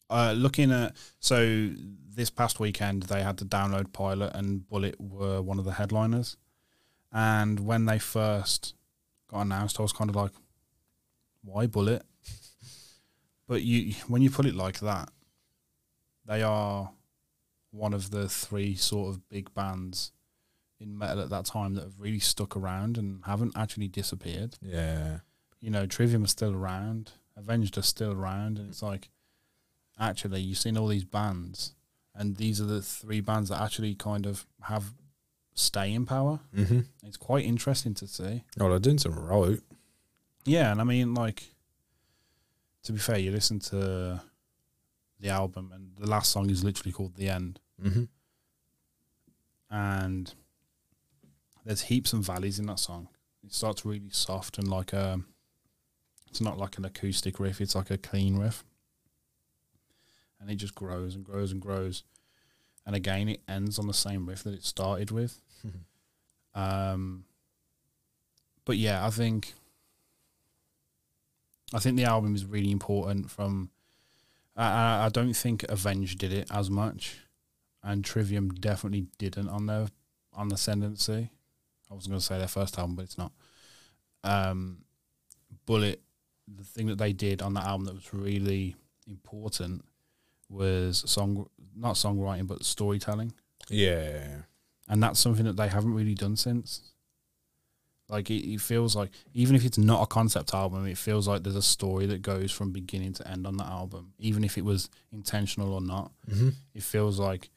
[0.09, 1.69] uh, looking at so
[2.15, 6.37] this past weekend they had the download pilot and Bullet were one of the headliners,
[7.11, 8.73] and when they first
[9.27, 10.31] got announced, I was kind of like,
[11.43, 12.03] "Why Bullet?"
[13.47, 15.09] but you, when you put it like that,
[16.27, 16.91] they are
[17.71, 20.11] one of the three sort of big bands
[20.79, 25.19] in metal at that time that have really stuck around and haven't actually disappeared Yeah.
[25.59, 29.09] you know, Trivium is still around, Avenged are still around, and it's like,
[29.99, 31.73] actually, you've seen all these bands,
[32.15, 34.93] and these are the three bands that actually kind of have
[35.53, 36.39] staying power.
[36.55, 36.81] Mm-hmm.
[37.03, 38.43] It's quite interesting to see.
[38.59, 39.59] Oh, they're doing something right.
[40.45, 41.43] Yeah, and I mean, like,
[42.83, 44.21] to be fair, you listen to
[45.19, 48.03] the album, and the last song is literally called "The End," Mm-hmm.
[49.69, 50.33] and
[51.65, 53.09] there's heaps and valleys in that song.
[53.43, 55.19] It starts really soft and like a,
[56.29, 57.59] it's not like an acoustic riff.
[57.61, 58.63] It's like a clean riff,
[60.39, 62.03] and it just grows and grows and grows,
[62.85, 65.41] and again it ends on the same riff that it started with.
[66.55, 67.25] Um,
[68.65, 69.53] but yeah, I think
[71.71, 73.29] I think the album is really important.
[73.29, 73.69] From
[74.57, 77.19] I, I, don't think Avenged did it as much,
[77.83, 79.87] and Trivium definitely didn't on their
[80.33, 81.29] on the Ascendancy.
[81.89, 83.31] I was going to say their first album, but it's not.
[84.23, 84.79] Um,
[85.65, 86.01] Bullet,
[86.47, 88.75] the thing that they did on that album that was really
[89.07, 89.85] important
[90.49, 93.33] was song, not songwriting, but storytelling
[93.69, 94.43] Yeah.
[94.87, 96.93] and that's something that they haven't really done since.
[98.09, 101.43] Like it, it feels like even if it's not a concept album, it feels like
[101.43, 104.63] there's a story that goes from beginning to end on that album, even if it
[104.63, 106.11] was intentional or not.
[106.29, 106.49] Mm-hmm.
[106.73, 107.49] It feels like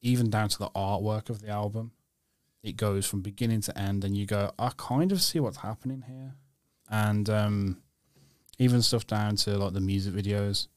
[0.00, 1.92] even down to the artwork of the album,
[2.62, 6.04] it goes from beginning to end, and you go, I kind of see what's happening
[6.06, 6.34] here,
[6.90, 7.82] and um,
[8.58, 10.68] even stuff down to like the music videos.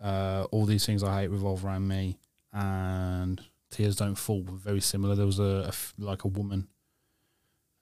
[0.00, 2.18] Uh, all these things I hate revolve around me,
[2.52, 5.14] and Tears Don't Fall very similar.
[5.14, 6.68] There was a, a like a woman,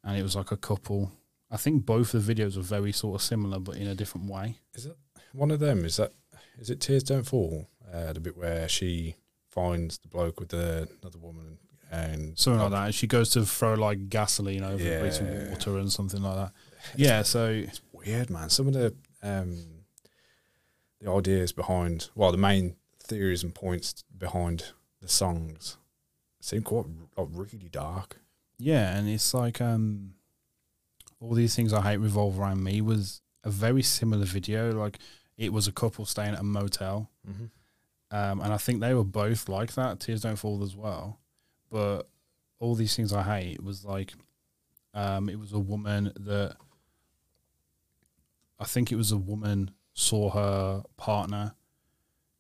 [0.05, 1.13] and it was like a couple.
[1.51, 4.59] I think both the videos were very sort of similar, but in a different way.
[4.75, 4.97] Is it
[5.33, 5.85] one of them?
[5.85, 6.13] Is that
[6.59, 7.69] is it Tears Don't Fall?
[7.93, 9.17] Uh, the bit where she
[9.51, 11.59] finds the bloke with the another woman
[11.91, 12.95] and Something like that.
[12.95, 15.11] She goes to throw like gasoline over Yeah.
[15.11, 16.53] some water and something like that.
[16.97, 18.49] Yeah, so It's weird, man.
[18.49, 19.85] Some of the um,
[21.01, 25.77] the ideas behind, well, the main theories and points behind the songs
[26.41, 26.87] seem quite
[27.17, 28.19] like really dark.
[28.63, 30.15] Yeah, and it's like um
[31.21, 34.73] all these things I hate revolve around me was a very similar video.
[34.73, 34.99] Like
[35.37, 37.11] it was a couple staying at a motel.
[37.29, 38.17] Mm-hmm.
[38.17, 41.19] Um and I think they were both like that, Tears Don't Fall as well.
[41.71, 42.03] But
[42.61, 44.15] all these things I hate was like
[44.95, 46.57] um it was a woman that
[48.61, 51.55] I think it was a woman saw her partner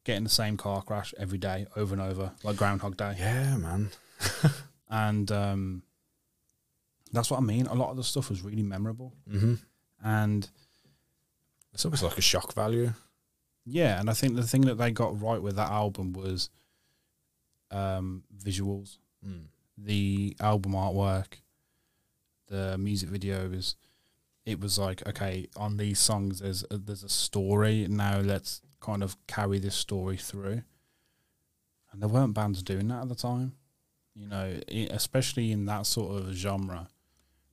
[0.05, 3.17] get in the same car crash every day over and over, like Groundhog Day.
[3.19, 3.91] Yeah, man.
[4.89, 5.83] and um,
[7.13, 7.67] that's what I mean.
[7.67, 9.55] A lot of the stuff was really memorable, Mm-hmm.
[10.03, 10.51] and
[11.73, 12.93] It's almost like a shock value.
[13.65, 16.51] yeah, and I think the thing that they got right with that album was
[17.71, 19.45] um, visuals, Mm.
[19.79, 21.35] the album artwork,
[22.49, 23.77] the music videos.
[24.45, 27.87] It was like okay, on these songs, there's a, there's a story.
[27.89, 30.63] Now let's kind of carry this story through.
[31.93, 33.53] And there weren't bands doing that at the time,
[34.17, 34.59] you know,
[34.91, 36.89] especially in that sort of genre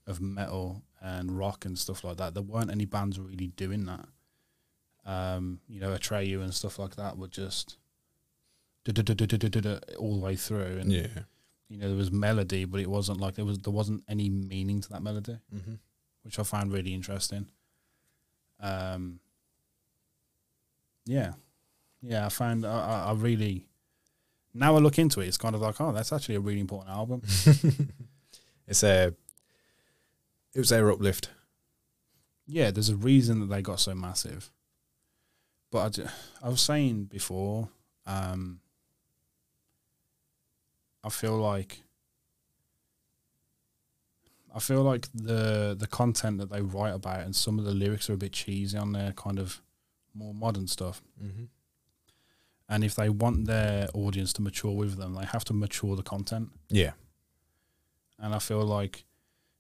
[0.10, 2.34] of metal and rock and stuff like that.
[2.34, 4.08] There weren't any bands really doing that.
[5.06, 7.78] Um, you know, Atreyu and stuff like that were just
[9.98, 11.08] all the way through, and Yeah.
[11.70, 14.82] you know there was melody, but it wasn't like there was there wasn't any meaning
[14.82, 15.76] to that melody, Mm-hmm.
[16.24, 17.48] which I found really interesting.
[18.60, 19.20] Um,
[21.06, 21.34] yeah,
[22.02, 22.70] yeah, I found I,
[23.06, 23.68] I I really
[24.54, 26.90] now I look into it, it's kind of like oh, that's actually a really important
[26.96, 27.22] album.
[28.68, 29.14] it's a.
[30.54, 31.30] It was their uplift.
[32.48, 34.52] yeah, there's a reason that they got so massive.
[35.72, 37.70] But I, I was saying before,
[38.08, 38.60] um,
[41.04, 41.84] I feel like
[44.54, 48.10] I feel like the the content that they write about and some of the lyrics
[48.10, 49.62] are a bit cheesy on their kind of
[50.16, 51.04] more modern stuff.
[51.24, 51.46] Mm-hmm.
[52.68, 56.04] And if they want their audience to mature with them, they have to mature the
[56.04, 56.50] content.
[56.70, 56.92] Yeah.
[58.18, 59.06] And I feel like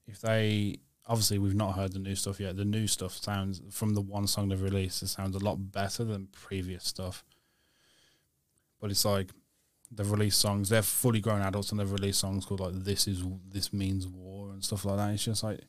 [0.09, 2.55] if they obviously we've not heard the new stuff yet.
[2.55, 6.03] The new stuff sounds from the one song they've released, it sounds a lot better
[6.03, 7.23] than previous stuff.
[8.79, 9.31] But it's like
[9.91, 13.23] they've released songs, they're fully grown adults and they've released songs called like This is
[13.49, 15.11] This Means War and stuff like that.
[15.13, 15.61] It's just like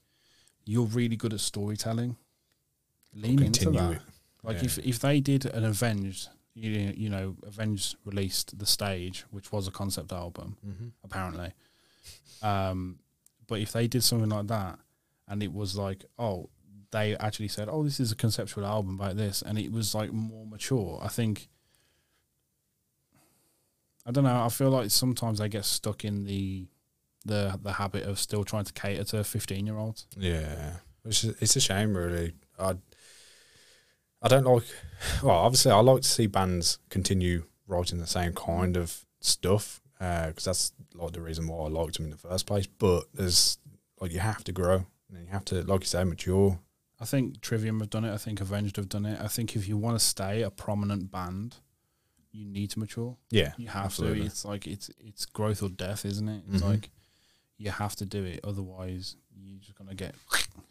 [0.66, 2.16] you're really good at storytelling.
[3.14, 3.92] Lean into that.
[3.92, 4.02] it.
[4.42, 4.64] Like Yeah.
[4.64, 9.66] if if they did an Avenged you, you know, Avenged released the stage, which was
[9.68, 10.88] a concept album, Mm-hmm.
[11.04, 11.52] apparently.
[12.42, 12.98] Um,
[13.50, 14.78] but if they did something like that,
[15.26, 16.48] and it was like, oh,
[16.92, 20.12] they actually said, oh, this is a conceptual album about this, and it was like
[20.12, 21.00] more mature.
[21.02, 21.48] I think.
[24.06, 24.44] I don't know.
[24.44, 26.68] I feel like sometimes they get stuck in the,
[27.26, 30.06] the the habit of still trying to cater to fifteen year olds.
[30.16, 32.34] Yeah, is, it's a shame, really.
[32.56, 32.76] I
[34.22, 34.64] I don't like.
[35.24, 40.44] Well, obviously, I like to see bands continue writing the same kind of stuff because
[40.44, 42.66] that's like the reason why I liked them in the first place.
[42.66, 43.58] But there's
[44.00, 46.58] like you have to grow and you have to, like you say, mature.
[46.98, 48.12] I think Trivium have done it.
[48.12, 49.20] I think Avenged have done it.
[49.20, 51.56] I think if you want to stay a prominent band,
[52.32, 53.16] you need to mature.
[53.30, 54.20] Yeah, You have absolutely.
[54.20, 54.26] to.
[54.26, 56.42] It's like it's it's growth or death, isn't it?
[56.50, 56.68] It's Mhm.
[56.70, 56.90] like
[57.58, 60.14] you have to do it, otherwise you're just gonna get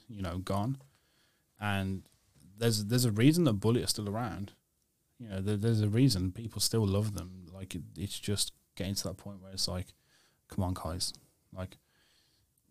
[0.07, 0.77] you know gone.
[1.59, 2.03] And
[2.57, 4.53] there's there's a reason that Bullet are still around.
[5.19, 7.47] You know, there, there's a reason people still love them.
[7.53, 9.93] Like it, it's just getting to that point where it's like,
[10.47, 11.13] come on, guys,
[11.55, 11.77] like.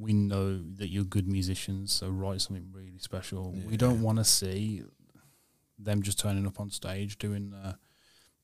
[0.00, 3.52] We know that you're good musicians, so write something really special.
[3.68, 4.84] We don't want to see
[5.76, 7.72] them just turning up on stage doing uh,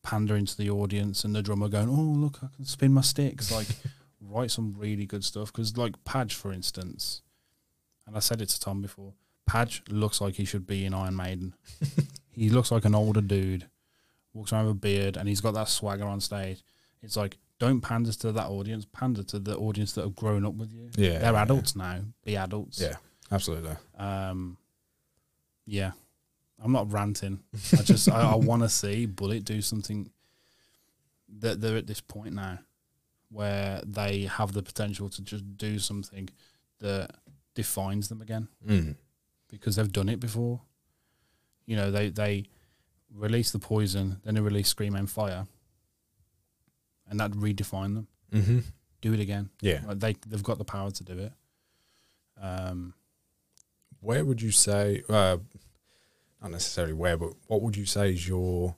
[0.02, 3.52] pandering to the audience and the drummer going, "Oh, look, I can spin my sticks."
[3.52, 3.68] Like,
[4.20, 7.22] write some really good stuff because, like Padge, for instance,
[8.06, 9.14] and I said it to Tom before.
[9.46, 11.54] Padge looks like he should be in Iron Maiden.
[12.32, 13.66] he looks like an older dude,
[14.32, 16.62] walks around with a beard, and he's got that swagger on stage.
[17.02, 18.84] It's like, don't pander to that audience.
[18.92, 20.90] Pander to the audience that have grown up with you.
[20.96, 21.42] Yeah, They're yeah.
[21.42, 22.00] adults now.
[22.24, 22.80] Be adults.
[22.80, 22.96] Yeah,
[23.30, 23.76] absolutely.
[23.96, 24.56] Um,
[25.66, 25.92] yeah,
[26.62, 27.40] I'm not ranting.
[27.72, 30.10] I just I, I want to see Bullet do something
[31.38, 32.58] that they're at this point now
[33.30, 36.28] where they have the potential to just do something
[36.80, 37.10] that
[37.54, 38.96] defines them again Mm.
[39.48, 40.60] because they've done it before.
[41.66, 42.44] You know, they they
[43.12, 45.46] released the poison, then they release Scream Aim Fire,
[47.08, 48.08] and that redefine them.
[48.32, 48.58] Mm-hmm.
[49.00, 49.50] Do it again.
[49.60, 49.80] Yeah.
[49.86, 51.32] Like they they've got the power to do it.
[52.40, 52.94] Um,
[54.00, 55.38] Where would you say, uh,
[56.42, 58.76] not necessarily where, but what would you say is your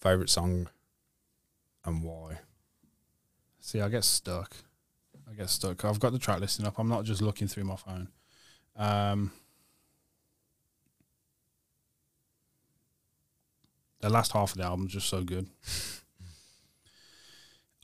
[0.00, 0.68] favorite song
[1.84, 2.38] and why?
[3.66, 4.54] see, I get stuck.
[5.28, 5.84] I get stuck.
[5.84, 6.78] I've got the track listing up.
[6.78, 8.08] I'm not just looking through my phone.
[8.76, 9.32] Um,
[14.00, 15.48] the last half of the album's just so good.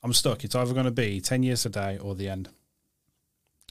[0.03, 0.45] I'm stuck.
[0.45, 2.49] It's either going to be 10 Years Today or The End.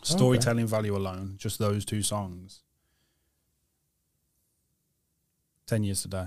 [0.03, 2.61] Storytelling value alone, just those two songs.
[5.67, 6.25] 10 Years Today.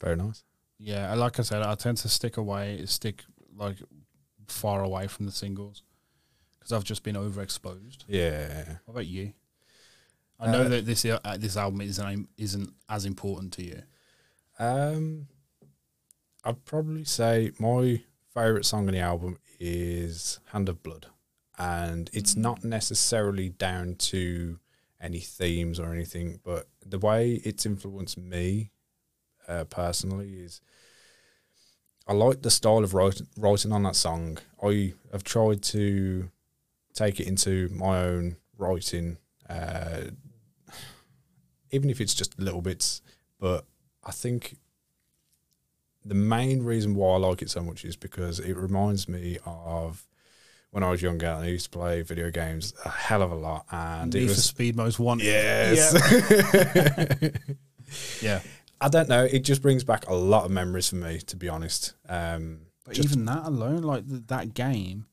[0.00, 0.44] Very nice.
[0.78, 3.24] Yeah, like I said, I tend to stick away, stick
[3.56, 3.76] like
[4.46, 5.82] far away from the singles
[6.58, 8.04] because I've just been overexposed.
[8.06, 8.76] Yeah.
[8.84, 9.32] What about you?
[10.40, 13.82] I know Uh, that this uh, this album isn't isn't as important to you.
[14.60, 15.26] Um,
[16.44, 18.02] I'd probably say my
[18.44, 21.06] favorite song on the album is "Hand of Blood,"
[21.58, 22.38] and it's Mm.
[22.38, 24.58] not necessarily down to
[25.00, 28.72] any themes or anything, but the way it's influenced me
[29.46, 30.60] uh, personally is
[32.06, 34.38] I like the style of writing, writing on that song.
[34.62, 36.30] I have tried to
[36.94, 40.04] take it into my own writing, uh,
[41.70, 43.02] even if it's just little bits.
[43.38, 43.66] But
[44.02, 44.56] I think
[46.08, 50.06] the main reason why I like it so much is because it reminds me of
[50.70, 53.34] when I was younger and I used to play video games a hell of a
[53.34, 55.24] lot, and Need it for Speed Most Wanted.
[55.26, 55.94] yes.
[58.20, 58.40] Yeah,
[58.80, 59.24] I don't know.
[59.24, 61.94] It just brings back a lot of memories for me, to be honest.
[62.08, 65.06] Um, but just- even that alone, like th- that game,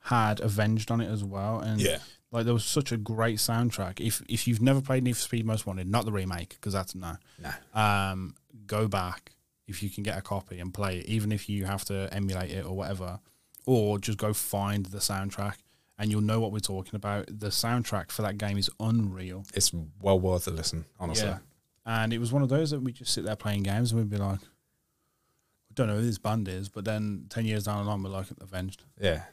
[0.00, 1.98] had Avenged on it as well, and yeah,
[2.30, 4.00] like there was such a great soundtrack.
[4.00, 6.94] If if you've never played Need for Speed Most Wanted, not the remake because that's
[6.94, 7.16] no.
[7.42, 8.34] no, um,
[8.66, 9.32] go back
[9.66, 12.50] if you can get a copy and play it, even if you have to emulate
[12.50, 13.20] it or whatever,
[13.66, 15.56] or just go find the soundtrack
[15.98, 17.26] and you'll know what we're talking about.
[17.26, 19.44] The soundtrack for that game is unreal.
[19.54, 20.84] it's well worth a listen.
[20.98, 21.38] Honestly, Yeah.
[21.86, 24.08] And it was one of those that we just sit there playing games and we'd
[24.08, 27.90] be like, I don't know who this band is, but then 10 years down the
[27.90, 29.24] line, we're like, Avenged, yeah.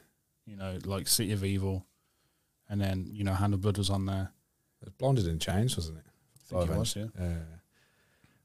[0.44, 1.86] you know, like City of Evil.
[2.68, 4.32] And then, you know, Hand of Blood was on there.
[4.80, 6.04] It was Blinded in Chains, wasn't it?
[6.06, 7.06] I think it was, yeah.
[7.18, 7.34] Yeah.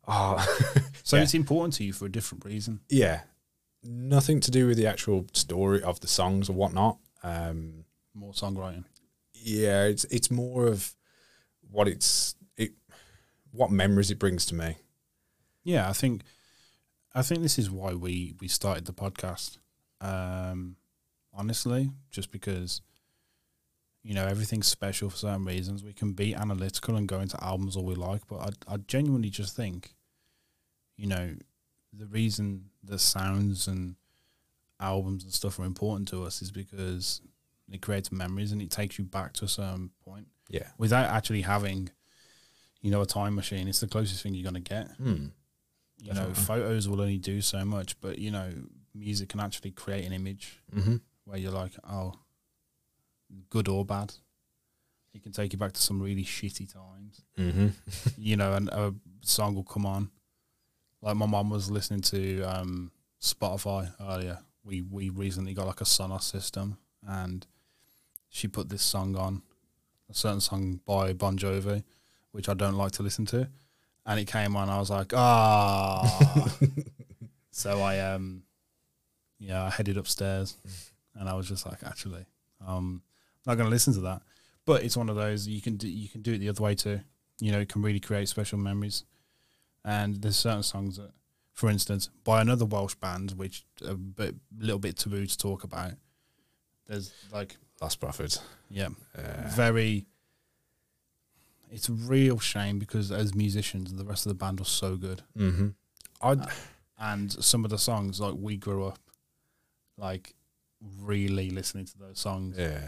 [0.07, 0.37] Oh,
[1.03, 1.23] So Yeah.
[1.23, 2.81] it's important to you for a different reason.
[2.89, 3.21] yeah.
[3.83, 6.97] Nothing to do with the actual story of the songs or whatnot.
[7.23, 8.83] Um, More songwriting.
[9.33, 10.95] yeah, it's it's more of
[11.69, 12.71] what it's it,
[13.51, 14.77] what memories it brings to me.
[15.63, 16.23] Yeah, I think
[17.13, 19.59] I think this is why we we started the podcast.
[20.01, 20.75] Um,
[21.33, 22.81] honestly, just because
[24.03, 25.83] you know everything's special for certain reasons.
[25.83, 28.37] We can be analytical and go into albums all we like, but
[28.69, 29.93] I I genuinely just think,
[30.97, 31.35] you know,
[31.93, 33.95] the reason the sounds and
[34.79, 37.21] albums and stuff are important to us is because
[37.71, 40.67] it creates memories and it takes you back to a certain point Yeah.
[40.77, 41.89] without actually having,
[42.81, 43.67] you know, a time machine.
[43.67, 45.27] It's the closest thing you're gonna get Hmm.
[45.99, 48.51] you know, photos will only do so much, but you know,
[48.93, 50.97] music can actually create an image Mm-hmm.
[51.25, 52.13] where you're like, oh,
[53.49, 54.13] good or bad.
[55.13, 57.67] It can take you back to some really shitty times, Mm-hmm.
[58.17, 60.09] you know, and a song will come on.
[61.01, 64.39] Like my mom was listening to um, Spotify earlier.
[64.63, 67.45] We we recently got like a Sonos system, and
[68.29, 69.41] she put this song on,
[70.09, 71.83] a certain song by Bon Jovi,
[72.31, 73.47] which I don't like to listen to,
[74.05, 74.69] and it came on.
[74.69, 76.57] I was like, ah.
[77.51, 78.43] so I um,
[79.39, 80.57] yeah, I headed upstairs,
[81.15, 82.25] and I was just like, actually,
[82.65, 83.01] um,
[83.45, 84.21] not going to listen to that.
[84.65, 85.87] But it's one of those you can do.
[85.87, 86.99] You can do it the other way too.
[87.39, 89.03] You know, it can really create special memories.
[89.87, 91.11] And there's certain songs that,
[91.53, 95.93] for instance, by another Welsh band, which a bit, little bit taboo to talk about.
[96.87, 98.37] There's like, Last Prophet.
[98.69, 100.05] yeah, Uh, very.
[101.71, 105.21] It's a real shame because as musicians, the rest of the band was so good,
[105.37, 105.69] mm-hmm.
[106.21, 106.47] I
[106.97, 108.99] and some of the songs like we grew up,
[109.97, 110.33] like
[111.01, 112.79] really listening to those songs yeah.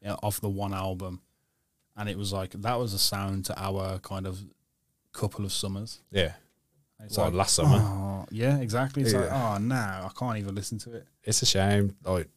[0.00, 1.20] you know, off the one album,
[1.96, 4.40] and it was like that was a sound to our kind of
[5.12, 6.00] couple of summers.
[6.10, 6.34] Yeah.
[7.04, 7.78] It's Well, like, last summer.
[7.80, 9.02] oh, yeah, exactly.
[9.02, 11.06] It's like, oh, now I can't even listen to it.
[11.24, 11.96] It's a shame.
[12.04, 12.28] Like,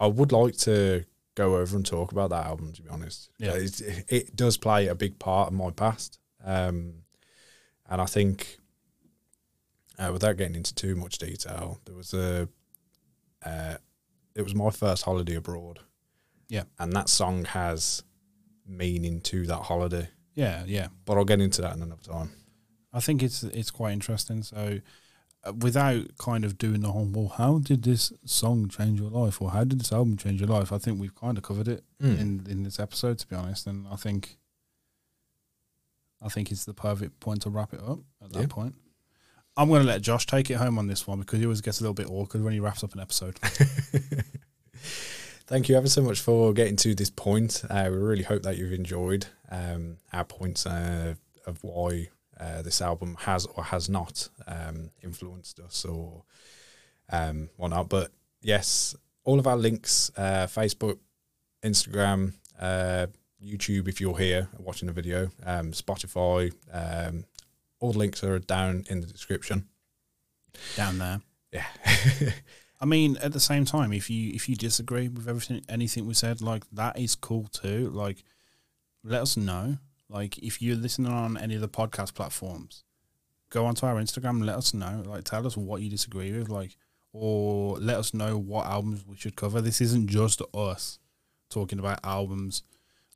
[0.00, 2.72] I would like to go over and talk about that album.
[2.72, 3.52] To be honest, Yeah.
[3.54, 6.94] it, it does play a big part of my past, um,
[7.88, 8.58] and I think,
[9.98, 12.48] uh, without getting into too much detail, there was a,
[13.44, 13.76] uh,
[14.34, 15.78] it was my first holiday abroad.
[16.48, 16.64] Yeah.
[16.78, 18.02] and that song has
[18.66, 20.88] meaning to that holiday, Yeah, yeah.
[21.06, 22.30] but I'll get into that in another time.
[22.92, 24.42] I think it's it's quite interesting.
[24.42, 24.80] So,
[25.44, 29.40] uh, without kind of doing the whole, well, how did this song change your life,
[29.42, 30.72] or how did this album change your life?
[30.72, 32.18] I think we've kind of covered it Mm.
[32.20, 33.66] in in this episode, to be honest.
[33.66, 34.38] And I think,
[36.20, 38.46] I think it's the perfect point to wrap it up at that Yeah.
[38.48, 38.74] point.
[39.56, 41.80] I'm going to let Josh take it home on this one because he always gets
[41.80, 43.38] a little bit awkward when he wraps up an episode.
[45.46, 47.62] Thank you ever so much for getting to this point.
[47.68, 51.14] Uh, we really hope that you've enjoyed um, our points uh,
[51.46, 52.08] of why
[52.42, 56.24] uh, this album has or has not um, influenced us or
[57.10, 57.88] um, whatnot.
[57.88, 60.98] But yes, all of our links uh, Facebook,
[61.64, 63.06] Instagram, uh,
[63.42, 67.24] YouTube, if you're here watching the video, um, Spotify, um,
[67.80, 69.68] all the links are down in the description.
[70.76, 71.20] Down there.
[71.52, 71.66] Yeah.
[72.80, 76.14] I mean, at the same time, if you if you disagree with everything anything we
[76.14, 77.90] said, like that is cool too.
[77.90, 78.24] Like,
[79.04, 79.78] let us know.
[80.12, 82.84] Like, if you're listening on any of the podcast platforms,
[83.48, 85.02] go onto our Instagram and let us know.
[85.06, 86.76] Like, tell us what you disagree with, like,
[87.14, 89.62] or let us know what albums we should cover.
[89.62, 90.98] This isn't just us
[91.48, 92.62] talking about albums.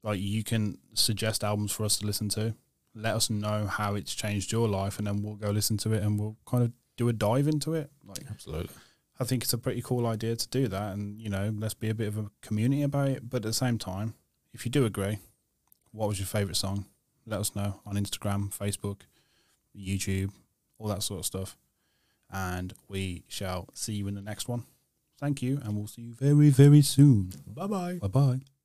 [0.02, 2.54] Like, you can suggest albums for us to listen to.
[2.94, 6.02] Let us know how it's changed your life, and then we'll go listen to it
[6.02, 7.90] and we'll kind of do a dive into it.
[8.06, 8.70] Like, Absolutely.
[9.20, 11.90] I think it's a pretty cool idea to do that, and you know, let's be
[11.90, 13.28] a bit of a community about it.
[13.28, 14.14] But at the same time,
[14.54, 15.18] if you do agree,
[15.96, 16.84] what was your favorite song?
[17.26, 19.00] Let us know on Instagram, Facebook,
[19.76, 20.30] YouTube,
[20.78, 21.56] all that sort of stuff,
[22.30, 24.64] and we shall see you in the next one.
[25.18, 27.32] Thank you, and we'll see you very, very soon.
[27.46, 27.98] Bye bye.
[28.00, 28.55] Bye bye.